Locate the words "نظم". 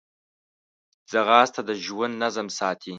2.23-2.47